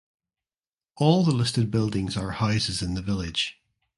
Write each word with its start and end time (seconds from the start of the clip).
All 0.97 1.23
the 1.23 1.29
listed 1.31 1.69
buildings 1.69 2.17
are 2.17 2.31
houses 2.31 2.81
in 2.81 2.95
the 2.95 3.03
village. 3.03 3.61